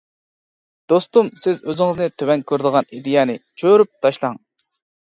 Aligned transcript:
دوستۇم 0.93 1.29
سىز 1.43 1.61
ئۆزىڭىزنى 1.67 2.09
تۆۋەن 2.23 2.45
كۆرىدىغان 2.53 2.91
ئىدىيەنى 2.99 3.41
چۆرۈپ 3.65 3.95
تاشلاڭ. 4.07 4.43